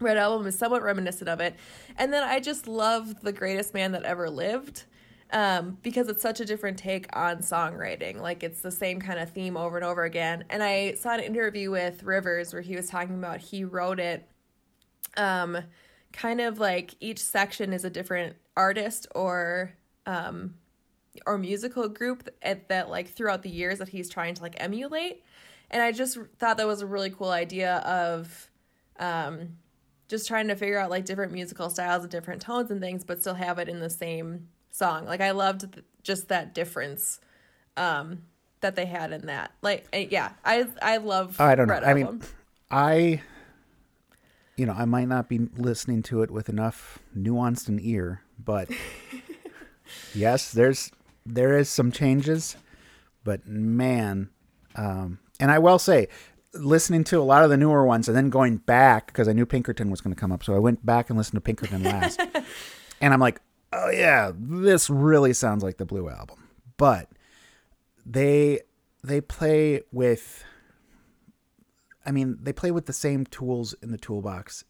Red 0.00 0.16
album 0.16 0.46
is 0.46 0.58
somewhat 0.58 0.82
reminiscent 0.82 1.28
of 1.28 1.40
it. 1.40 1.56
And 1.96 2.12
then 2.12 2.22
I 2.22 2.40
just 2.40 2.68
love 2.68 3.22
The 3.22 3.32
Greatest 3.32 3.74
Man 3.74 3.92
That 3.92 4.04
Ever 4.04 4.30
Lived 4.30 4.84
um, 5.32 5.78
because 5.82 6.08
it's 6.08 6.22
such 6.22 6.40
a 6.40 6.44
different 6.44 6.78
take 6.78 7.14
on 7.16 7.38
songwriting. 7.38 8.20
Like 8.20 8.42
it's 8.42 8.60
the 8.60 8.70
same 8.70 9.00
kind 9.00 9.18
of 9.18 9.30
theme 9.30 9.56
over 9.56 9.76
and 9.76 9.84
over 9.84 10.04
again. 10.04 10.44
And 10.50 10.62
I 10.62 10.94
saw 10.94 11.14
an 11.14 11.20
interview 11.20 11.70
with 11.70 12.02
Rivers 12.02 12.52
where 12.52 12.62
he 12.62 12.76
was 12.76 12.88
talking 12.88 13.16
about 13.16 13.38
he 13.40 13.64
wrote 13.64 13.98
it 14.00 14.28
um, 15.16 15.58
kind 16.12 16.40
of 16.40 16.58
like 16.58 16.94
each 17.00 17.18
section 17.18 17.72
is 17.72 17.84
a 17.84 17.90
different 17.90 18.36
artist 18.56 19.06
or 19.14 19.74
um, 20.06 20.54
or 21.26 21.38
musical 21.38 21.88
group 21.88 22.28
at, 22.42 22.68
that 22.68 22.88
like 22.88 23.08
throughout 23.08 23.42
the 23.42 23.50
years 23.50 23.78
that 23.78 23.88
he's 23.88 24.08
trying 24.08 24.34
to 24.34 24.42
like 24.42 24.54
emulate. 24.58 25.22
And 25.70 25.82
I 25.82 25.92
just 25.92 26.18
thought 26.38 26.56
that 26.56 26.66
was 26.66 26.80
a 26.80 26.86
really 26.86 27.10
cool 27.10 27.30
idea 27.30 27.76
of 27.78 28.50
um, 28.98 29.56
just 30.08 30.26
trying 30.26 30.48
to 30.48 30.56
figure 30.56 30.78
out 30.78 30.90
like 30.90 31.04
different 31.04 31.32
musical 31.32 31.68
styles 31.68 32.02
and 32.02 32.10
different 32.10 32.40
tones 32.40 32.70
and 32.70 32.80
things, 32.80 33.04
but 33.04 33.20
still 33.20 33.34
have 33.34 33.58
it 33.58 33.68
in 33.68 33.80
the 33.80 33.90
same 33.90 34.48
song. 34.70 35.04
Like 35.04 35.20
I 35.20 35.32
loved 35.32 35.72
th- 35.72 35.84
just 36.02 36.28
that 36.28 36.54
difference 36.54 37.20
um 37.76 38.22
that 38.60 38.74
they 38.74 38.86
had 38.86 39.12
in 39.12 39.26
that. 39.26 39.52
Like 39.62 39.86
uh, 39.92 39.98
yeah, 39.98 40.30
I 40.44 40.66
I 40.80 40.96
love 40.96 41.40
I 41.40 41.54
don't 41.54 41.68
know. 41.68 41.74
Red 41.74 41.84
I 41.84 41.94
mean, 41.94 42.22
I, 42.70 43.22
you 44.58 44.66
know, 44.66 44.74
I 44.76 44.84
might 44.86 45.06
not 45.06 45.28
be 45.28 45.38
listening 45.56 46.02
to 46.04 46.22
it 46.22 46.32
with 46.32 46.48
enough 46.48 46.98
nuanced 47.16 47.68
an 47.68 47.78
ear, 47.80 48.22
but 48.44 48.68
yes, 50.14 50.50
there's 50.50 50.90
there 51.24 51.56
is 51.56 51.68
some 51.68 51.92
changes, 51.92 52.56
but 53.22 53.46
man, 53.46 54.30
um, 54.74 55.20
and 55.38 55.52
I 55.52 55.60
will 55.60 55.78
say, 55.78 56.08
listening 56.54 57.04
to 57.04 57.20
a 57.20 57.22
lot 57.22 57.44
of 57.44 57.50
the 57.50 57.56
newer 57.56 57.86
ones 57.86 58.08
and 58.08 58.16
then 58.16 58.30
going 58.30 58.56
back 58.56 59.06
because 59.06 59.28
I 59.28 59.32
knew 59.32 59.46
Pinkerton 59.46 59.90
was 59.90 60.00
going 60.00 60.14
to 60.14 60.20
come 60.20 60.32
up, 60.32 60.42
so 60.42 60.56
I 60.56 60.58
went 60.58 60.84
back 60.84 61.08
and 61.08 61.16
listened 61.16 61.36
to 61.36 61.40
Pinkerton 61.40 61.84
last, 61.84 62.20
and 63.00 63.14
I'm 63.14 63.20
like, 63.20 63.40
oh 63.72 63.90
yeah, 63.90 64.32
this 64.34 64.90
really 64.90 65.34
sounds 65.34 65.62
like 65.62 65.76
the 65.76 65.86
Blue 65.86 66.08
album, 66.08 66.48
but 66.76 67.08
they 68.04 68.62
they 69.04 69.20
play 69.20 69.82
with 69.92 70.44
I 72.08 72.10
mean, 72.10 72.38
they 72.42 72.54
play 72.54 72.70
with 72.70 72.86
the 72.86 72.92
same 72.94 73.26
tools 73.26 73.74
in 73.82 73.90
the 73.92 73.98
toolbox 73.98 74.64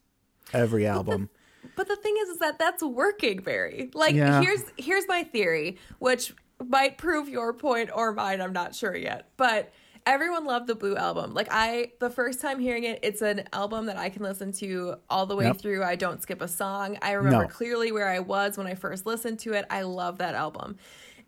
every 0.53 0.87
album. 0.87 1.31
But 1.77 1.87
the 1.87 1.97
thing 1.97 2.17
is, 2.23 2.31
is 2.31 2.39
that 2.41 2.59
that's 2.59 2.83
working, 2.83 3.43
Barry. 3.43 3.91
Like 3.95 4.15
Yeah. 4.15 4.41
here's 4.43 4.63
here's 4.77 5.07
my 5.07 5.23
theory, 5.23 5.79
which 6.01 6.35
might 6.67 6.99
prove 6.99 7.29
your 7.29 7.53
point 7.55 7.91
or 7.95 8.13
mine. 8.13 8.41
I'm 8.41 8.53
not 8.53 8.75
sure 8.75 8.97
yet, 8.97 9.31
but 9.37 9.71
everyone 10.07 10.45
loved 10.47 10.67
the 10.67 10.75
Blue 10.75 10.97
album. 10.97 11.35
Like 11.35 11.49
I, 11.51 11.93
the 12.01 12.11
first 12.11 12.41
time 12.41 12.59
hearing 12.59 12.83
it, 12.85 12.99
it's 13.03 13.23
an 13.23 13.45
album 13.53 13.87
that 13.87 13.97
I 13.99 14.09
can 14.09 14.23
listen 14.23 14.51
to 14.53 14.97
all 15.09 15.27
the 15.27 15.37
way 15.37 15.45
Yep. 15.47 15.59
through. 15.59 15.85
I 15.85 15.95
don't 15.97 16.21
skip 16.23 16.41
a 16.41 16.49
song. 16.49 16.99
I 17.03 17.13
remember 17.13 17.43
No. 17.45 17.49
clearly 17.49 17.93
where 17.93 18.09
I 18.09 18.19
was 18.19 18.57
when 18.59 18.67
I 18.67 18.75
first 18.75 19.07
listened 19.07 19.39
to 19.41 19.53
it. 19.53 19.65
I 19.71 19.83
love 19.83 20.19
that 20.19 20.35
album, 20.35 20.77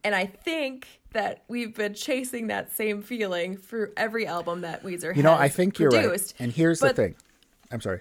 and 0.04 0.14
I 0.14 0.26
think 0.26 0.86
that 1.12 1.42
we've 1.48 1.74
been 1.74 1.94
chasing 1.94 2.46
that 2.48 2.72
same 2.72 3.02
feeling 3.02 3.56
for 3.56 3.92
every 3.96 4.26
album 4.26 4.60
that 4.60 4.84
Weezer 4.84 5.14
You 5.14 5.22
know, 5.22 5.32
I 5.32 5.48
think 5.48 5.78
you're 5.78 5.90
right. 5.90 6.34
And 6.38 6.52
here's 6.52 6.80
the 6.80 6.92
thing. 6.92 7.16
I'm 7.70 7.80
sorry. 7.80 8.00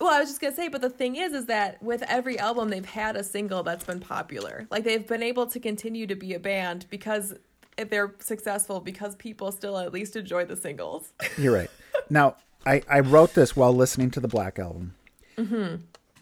Well, 0.00 0.10
I 0.10 0.20
was 0.20 0.28
just 0.28 0.40
gonna 0.40 0.54
say, 0.54 0.68
but 0.68 0.80
the 0.80 0.90
thing 0.90 1.16
is, 1.16 1.32
is 1.32 1.46
that 1.46 1.82
with 1.82 2.02
every 2.02 2.38
album, 2.38 2.68
they've 2.68 2.84
had 2.84 3.16
a 3.16 3.24
single 3.24 3.62
that's 3.62 3.84
been 3.84 4.00
popular. 4.00 4.66
Like 4.70 4.84
they've 4.84 5.06
been 5.06 5.22
able 5.22 5.46
to 5.46 5.58
continue 5.58 6.06
to 6.06 6.14
be 6.14 6.34
a 6.34 6.38
band 6.38 6.86
because 6.88 7.34
if 7.76 7.90
they're 7.90 8.14
successful, 8.20 8.80
because 8.80 9.16
people 9.16 9.50
still 9.52 9.78
at 9.78 9.92
least 9.92 10.16
enjoy 10.16 10.44
the 10.44 10.56
singles. 10.56 11.12
You're 11.36 11.54
right. 11.54 11.70
Now, 12.10 12.36
I, 12.66 12.82
I 12.88 13.00
wrote 13.00 13.34
this 13.34 13.56
while 13.56 13.72
listening 13.72 14.10
to 14.12 14.20
the 14.20 14.28
Black 14.28 14.58
Album 14.58 14.94
mm-hmm. 15.36 15.76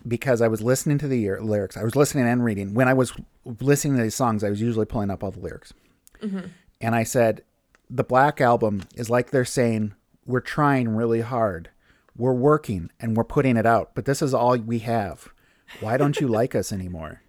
Because 0.06 0.40
I 0.40 0.48
was 0.48 0.62
listening 0.62 0.98
to 0.98 1.08
the 1.08 1.30
lyrics. 1.40 1.76
I 1.76 1.84
was 1.84 1.96
listening 1.96 2.26
and 2.26 2.44
reading. 2.44 2.74
When 2.74 2.88
I 2.88 2.94
was 2.94 3.12
listening 3.44 3.96
to 3.96 4.02
these 4.02 4.14
songs, 4.14 4.44
I 4.44 4.50
was 4.50 4.60
usually 4.60 4.86
pulling 4.86 5.10
up 5.10 5.24
all 5.24 5.30
the 5.30 5.40
lyrics. 5.40 5.72
Mm-hmm. 6.22 6.48
And 6.80 6.94
I 6.94 7.02
said, 7.02 7.42
the 7.88 8.04
Black 8.04 8.40
Album 8.40 8.82
is 8.94 9.10
like 9.10 9.30
they're 9.30 9.44
saying, 9.44 9.94
we're 10.24 10.40
trying 10.40 10.88
really 10.88 11.20
hard. 11.20 11.70
We're 12.16 12.32
working 12.32 12.90
and 12.98 13.16
we're 13.16 13.24
putting 13.24 13.56
it 13.56 13.66
out, 13.66 13.94
but 13.94 14.04
this 14.04 14.22
is 14.22 14.34
all 14.34 14.56
we 14.56 14.80
have. 14.80 15.28
Why 15.80 15.96
don't 15.96 16.20
you 16.20 16.28
like 16.28 16.54
us 16.54 16.72
anymore? 16.72 17.22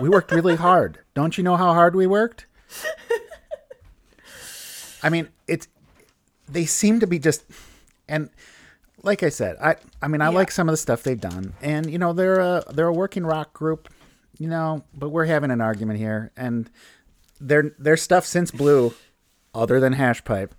We 0.00 0.08
worked 0.08 0.32
really 0.32 0.56
hard. 0.56 0.98
Don't 1.14 1.36
you 1.36 1.44
know 1.44 1.56
how 1.56 1.74
hard 1.74 1.94
we 1.94 2.06
worked? 2.06 2.46
I 5.02 5.10
mean, 5.10 5.28
it's 5.46 5.68
they 6.48 6.64
seem 6.64 7.00
to 7.00 7.06
be 7.06 7.18
just 7.18 7.44
and 8.08 8.30
like 9.02 9.22
I 9.22 9.28
said, 9.28 9.56
I 9.60 9.76
I 10.00 10.08
mean 10.08 10.20
I 10.20 10.26
Yeah. 10.30 10.36
like 10.36 10.50
some 10.50 10.68
of 10.68 10.72
the 10.72 10.76
stuff 10.76 11.02
they've 11.02 11.20
done, 11.20 11.54
and 11.60 11.90
you 11.90 11.98
know 11.98 12.12
they're 12.12 12.40
a 12.40 12.64
they're 12.72 12.86
a 12.88 12.92
working 12.92 13.24
rock 13.26 13.52
group, 13.52 13.88
you 14.38 14.48
know, 14.48 14.84
but 14.94 15.10
we're 15.10 15.24
having 15.26 15.50
an 15.50 15.60
argument 15.60 15.98
here, 15.98 16.30
and 16.36 16.70
their 17.40 17.74
their 17.78 17.96
stuff 17.96 18.24
since 18.26 18.50
Blue, 18.50 18.94
other 19.54 19.80
than 19.80 19.92
Hash 19.94 20.22
Pipe, 20.24 20.54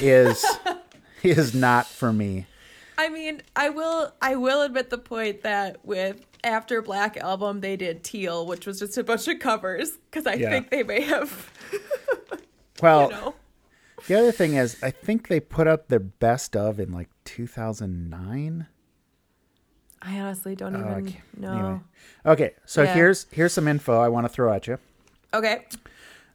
is 0.00 0.44
is 1.22 1.54
not 1.54 1.86
for 1.86 2.12
me. 2.12 2.46
I 2.96 3.08
mean, 3.08 3.42
I 3.56 3.70
will, 3.70 4.12
I 4.22 4.36
will 4.36 4.62
admit 4.62 4.90
the 4.90 4.98
point 4.98 5.42
that 5.42 5.84
with 5.84 6.24
after 6.44 6.80
Black 6.80 7.16
album, 7.16 7.60
they 7.60 7.76
did 7.76 8.04
Teal, 8.04 8.46
which 8.46 8.66
was 8.68 8.78
just 8.78 8.96
a 8.96 9.02
bunch 9.02 9.26
of 9.26 9.40
covers 9.40 9.90
because 10.10 10.28
I 10.28 10.34
Yeah. 10.34 10.50
think 10.50 10.70
they 10.70 10.84
may 10.84 11.00
have, 11.00 11.50
Well, 12.82 13.04
you 13.04 13.08
know. 13.10 13.34
The 14.06 14.18
other 14.18 14.32
thing 14.32 14.54
is, 14.54 14.76
I 14.82 14.90
think 14.90 15.28
they 15.28 15.40
put 15.40 15.66
out 15.66 15.88
their 15.88 15.98
best 16.00 16.56
of 16.56 16.78
in 16.78 16.92
like 16.92 17.08
2009. 17.24 18.66
I 20.02 20.20
honestly 20.20 20.54
don't 20.54 20.76
oh, 20.76 20.80
even 20.80 21.06
Okay. 21.06 21.22
know. 21.36 21.52
Anyway. 21.52 21.80
Okay, 22.26 22.50
so 22.66 22.82
Yeah. 22.82 22.94
here's 22.94 23.26
here's 23.30 23.52
some 23.54 23.66
info 23.66 23.98
I 23.98 24.08
want 24.08 24.26
to 24.26 24.28
throw 24.28 24.52
at 24.52 24.66
you. 24.66 24.78
Okay. 25.32 25.64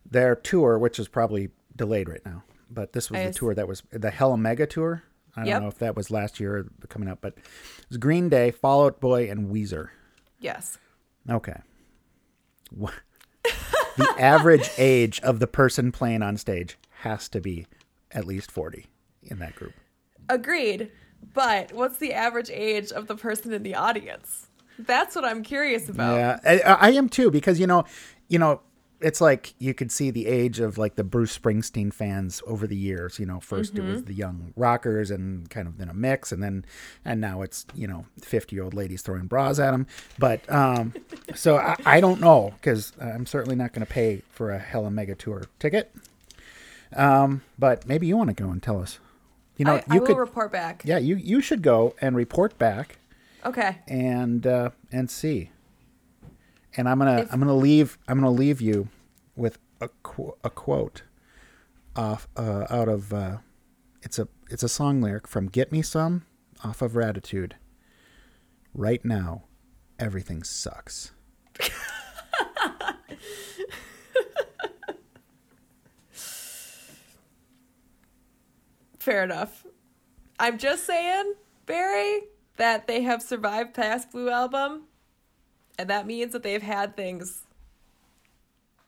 their 0.10 0.36
tour, 0.36 0.80
which 0.80 0.98
is 0.98 1.08
probably 1.08 1.52
delayed 1.76 2.10
right 2.10 2.26
now, 2.26 2.44
but 2.72 2.94
this 2.94 3.12
was 3.12 3.20
I 3.20 3.28
the 3.28 3.34
tour 3.34 3.54
that 3.54 3.68
was 3.68 3.84
the 3.92 4.10
Hella 4.10 4.38
Mega 4.40 4.66
tour. 4.66 5.04
I 5.36 5.46
don't 5.46 5.62
know 5.62 5.68
if 5.68 5.78
that 5.78 5.96
was 5.96 6.10
last 6.10 6.40
year 6.40 6.58
or 6.58 6.88
coming 6.88 7.08
up, 7.08 7.20
but 7.22 7.38
it 7.38 7.44
was 7.90 7.98
Green 7.98 8.28
Day, 8.28 8.50
Fall 8.50 8.86
Out 8.86 9.00
Boy, 9.00 9.30
and 9.30 9.50
Weezer. 9.54 9.90
Yes. 10.40 10.80
Okay. 11.30 11.62
The 13.98 14.16
average 14.18 14.70
age 14.78 15.20
of 15.22 15.40
the 15.40 15.48
person 15.48 15.92
playing 15.92 16.22
on 16.24 16.38
stage 16.38 16.78
has 17.00 17.30
to 17.30 17.42
be 17.42 17.66
at 18.12 18.26
least 18.26 18.52
40 18.52 18.88
in 19.24 19.40
that 19.40 19.56
group. 19.56 19.74
Agreed. 20.28 20.92
But 21.34 21.74
what's 21.74 21.98
the 21.98 22.14
average 22.14 22.50
age 22.50 22.92
of 22.92 23.08
the 23.08 23.16
person 23.16 23.54
in 23.54 23.64
the 23.64 23.76
audience? 23.76 24.48
That's 24.78 25.16
what 25.16 25.26
I'm 25.26 25.44
curious 25.44 25.90
about. 25.90 26.16
Yeah, 26.16 26.62
I, 26.66 26.88
I 26.88 26.92
am 26.92 27.10
too 27.10 27.30
because 27.30 27.60
you 27.60 27.68
know, 27.68 27.84
you 28.30 28.40
know, 28.40 28.62
it's 29.02 29.22
like 29.22 29.54
you 29.60 29.74
could 29.74 29.92
see 29.92 30.12
the 30.12 30.28
age 30.28 30.60
of 30.60 30.78
like 30.78 30.96
the 30.96 31.04
Bruce 31.04 31.38
Springsteen 31.38 31.94
fans 31.94 32.42
over 32.48 32.66
the 32.66 32.76
years. 32.76 33.20
You 33.20 33.26
know, 33.26 33.38
1st 33.38 33.78
it 33.78 33.84
was 33.84 34.04
the 34.06 34.14
young 34.14 34.54
rockers 34.56 35.12
and 35.12 35.50
kind 35.50 35.68
of 35.68 35.80
in 35.82 35.90
a 35.90 35.94
mix, 35.94 36.32
and 36.32 36.42
then 36.42 36.66
and 37.04 37.20
now 37.20 37.42
it's 37.42 37.66
you 37.76 37.88
know 37.88 38.06
fifty 38.22 38.56
year 38.56 38.64
old 38.64 38.74
ladies 38.74 39.02
throwing 39.02 39.28
bras 39.28 39.60
at 39.60 39.72
them. 39.72 39.88
But 40.18 40.50
um, 40.52 40.94
so 41.36 41.58
I, 41.58 41.76
I 41.86 42.00
don't 42.00 42.22
know 42.22 42.54
because 42.56 42.94
I'm 43.02 43.26
certainly 43.26 43.56
not 43.56 43.74
going 43.74 43.86
to 43.86 43.92
pay 43.92 44.22
for 44.30 44.52
a 44.52 44.60
Hella 44.60 44.92
Mega 44.92 45.16
Tour 45.16 45.44
ticket. 45.60 45.94
Um, 46.96 47.44
but 47.58 47.88
maybe 47.88 48.08
you 48.08 48.18
want 48.18 48.30
to 48.36 48.44
go 48.44 48.50
and 48.50 48.62
tell 48.62 48.82
us. 48.82 49.00
You 49.58 49.66
know, 49.66 49.76
I, 49.76 49.84
I 49.90 49.94
you 49.96 50.00
will 50.02 50.08
could. 50.08 50.18
report 50.18 50.52
back. 50.52 50.82
yeah, 50.86 50.98
you 50.98 51.16
you 51.16 51.42
should 51.42 51.62
go 51.62 51.94
and 52.02 52.16
report 52.16 52.58
back 52.58 52.98
Okay. 53.46 53.78
and 53.88 54.48
uh, 54.48 54.70
and 54.92 55.10
see. 55.12 55.52
And 56.78 56.88
I'm 56.88 56.98
gonna 57.00 57.20
If- 57.22 57.34
I'm 57.34 57.40
gonna 57.40 57.54
leave 57.56 57.98
I'm 58.08 58.18
gonna 58.20 58.32
leave 58.32 58.62
you 58.62 58.88
with 59.36 59.60
a 59.82 59.90
qu- 60.04 60.36
a 60.44 60.50
quote 60.50 61.04
off 61.96 62.28
uh, 62.38 62.66
out 62.70 62.88
of 62.88 63.14
uh, 63.14 63.38
it's 64.02 64.18
a 64.18 64.28
it's 64.50 64.64
a 64.64 64.70
song 64.70 65.02
lyric 65.02 65.28
from 65.28 65.48
Get 65.48 65.72
Me 65.72 65.82
Some 65.82 66.26
off 66.64 66.82
of 66.82 66.94
Raditude. 66.94 67.54
Right 68.74 69.04
now, 69.04 69.44
everything 70.00 70.44
sucks. 70.44 71.12
Fair 79.10 79.24
enough. 79.24 79.66
I'm 80.40 80.60
just 80.60 80.86
saying, 80.86 81.34
Barry, 81.66 82.22
that 82.58 82.86
they 82.86 83.02
have 83.02 83.24
survived 83.24 83.74
past 83.74 84.12
Blue 84.12 84.30
Album, 84.30 84.84
and 85.80 85.90
that 85.90 86.06
means 86.06 86.32
that 86.34 86.44
they've 86.44 86.62
had 86.62 86.96
things 86.96 87.42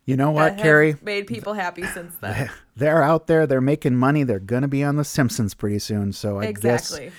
You 0.06 0.16
know 0.16 0.28
that 0.28 0.34
what, 0.34 0.52
have 0.52 0.62
Carrie? 0.62 0.96
made 1.02 1.26
people 1.26 1.54
happy 1.54 1.82
since 1.88 2.16
then. 2.18 2.52
They're 2.76 3.02
out 3.02 3.26
there. 3.26 3.48
They're 3.48 3.62
making 3.62 3.96
money. 3.96 4.24
They're 4.24 4.38
going 4.38 4.62
to 4.62 4.68
be 4.68 4.84
on 4.84 4.96
The 4.96 5.04
Simpsons 5.04 5.56
pretty 5.56 5.80
soon. 5.80 6.14
So 6.14 6.40
I 6.40 6.46
exactly. 6.46 7.06
guess 7.06 7.14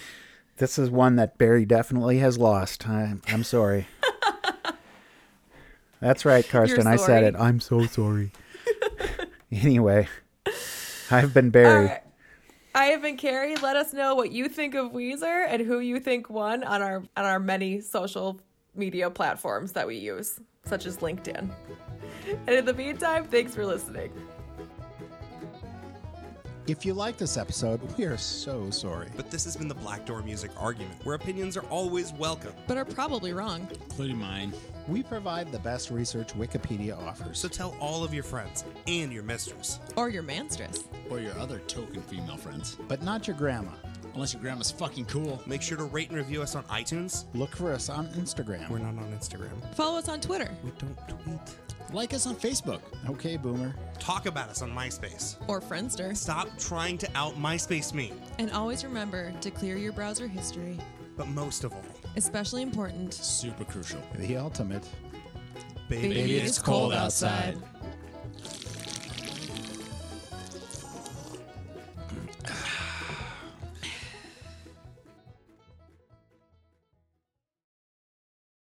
this 0.59 0.79
is 0.79 0.89
one 0.89 1.17
that 1.17 1.39
Barry 1.39 1.65
definitely 1.65 2.19
has 2.19 2.39
lost. 2.39 2.89
I, 2.89 3.15
I'm 3.27 3.43
sorry. 3.43 3.89
That's 6.01 6.25
right, 6.25 6.49
Karsten. 6.49 6.87
I 6.87 6.95
said 6.95 7.25
it. 7.25 7.35
I'm 7.37 7.59
so 7.59 7.85
sorry. 7.87 8.31
anyway, 9.51 10.07
I've 11.11 11.35
been 11.35 11.51
Barry. 11.51 11.91
I 12.75 12.87
have 12.87 13.03
been 13.03 13.17
Carrie. 13.19 13.57
Let 13.57 13.77
us 13.77 13.93
know 13.93 14.15
what 14.15 14.33
you 14.33 14.49
think 14.49 14.75
of 14.75 14.93
Weezer 14.93 15.47
and 15.47 15.61
who 15.61 15.81
you 15.81 16.01
think 16.01 16.31
won 16.31 16.65
on 16.65 16.81
our 16.81 17.03
on 17.17 17.25
our 17.25 17.39
many 17.39 17.81
social 17.81 18.41
media 18.75 19.11
platforms 19.11 19.73
that 19.73 19.87
we 19.87 19.97
use, 19.97 20.41
such 20.65 20.87
as 20.87 20.99
LinkedIn. 20.99 21.51
And 22.47 22.49
in 22.49 22.65
the 22.65 22.73
meantime, 22.73 23.25
thanks 23.25 23.55
for 23.55 23.67
listening. 23.67 24.11
If 26.69 26.87
you 26.87 26.95
like 26.95 27.17
this 27.17 27.37
episode, 27.37 27.81
we 27.99 28.05
are 28.05 28.17
so 28.17 28.71
sorry. 28.71 29.09
But 29.17 29.33
this 29.33 29.43
has 29.45 29.57
been 29.57 29.67
the 29.67 29.75
Black 29.75 30.07
Door 30.07 30.23
Music 30.23 30.53
Argument, 30.57 31.05
where 31.05 31.17
opinions 31.17 31.57
are 31.57 31.65
always 31.65 32.13
welcome. 32.13 32.53
but 32.69 32.77
are 32.77 32.85
probably 32.85 33.33
wrong. 33.33 33.67
including 33.73 34.17
mine. 34.17 34.53
We 34.87 35.03
provide 35.03 35.51
the 35.51 35.59
best 35.59 35.91
research 35.91 36.35
Wikipedia 36.35 36.97
offers. 36.97 37.41
So 37.41 37.49
tell 37.49 37.75
all 37.81 38.05
of 38.05 38.15
your 38.15 38.23
friends 38.23 38.65
and 38.87 39.13
your 39.13 39.25
mistress. 39.25 39.81
Or 39.97 40.09
your 40.09 40.23
manstress. 40.23 40.85
Or 41.11 41.19
your 41.19 41.37
other 41.37 41.59
token 41.61 42.01
female 42.03 42.37
friends. 42.37 42.77
but 42.87 43.03
not 43.03 43.27
your 43.27 43.37
grandma. 43.37 43.73
Unless 44.15 44.35
your 44.35 44.43
grandma's 44.43 44.71
fucking 44.71 45.07
cool. 45.07 45.41
Make 45.47 45.63
sure 45.63 45.79
to 45.79 45.85
rate 45.85 46.09
and 46.09 46.19
review 46.19 46.43
us 46.43 46.55
on 46.55 46.65
iTunes. 46.65 47.25
Look 47.35 47.57
for 47.57 47.73
us 47.73 47.89
on 47.89 48.09
Instagram. 48.09 48.69
We're 48.69 48.79
not 48.79 49.03
on 49.03 49.11
Instagram. 49.13 49.75
Follow 49.75 49.99
us 49.99 50.09
on 50.09 50.21
Twitter 50.21 50.51
We 50.63 50.71
don't 50.79 50.97
tweet. 51.09 51.57
Like 51.93 52.15
us 52.15 52.27
on 52.27 52.37
Facebook. 52.37 52.81
okay, 53.11 53.37
Boomer. 53.37 53.75
Talk 53.99 54.27
about 54.27 54.49
us 54.49 54.63
on 54.63 54.71
MySpace. 54.71 55.37
or 55.49 55.61
Friendster. 55.61 56.17
Stop 56.17 56.49
trying 56.59 56.97
to 56.99 57.09
out 57.17 57.35
MySpace 57.35 57.93
me. 57.93 58.13
And 58.39 58.51
always 58.53 58.85
remember 58.85 59.33
to 59.41 59.51
clear 59.51 59.77
your 59.77 59.93
browser 59.93 60.27
history. 60.27 60.79
But 61.17 61.29
most 61.29 61.65
of 61.65 61.73
all, 61.73 61.83
Especially 62.17 62.61
important. 62.63 63.15
Super 63.15 63.65
crucial. 63.65 64.01
The 64.17 64.37
ultimate. 64.37 64.87
baby, 65.89 66.09
Baby, 66.09 66.37
it's 66.37 66.59
cold 66.59 66.93
outside. 66.93 67.57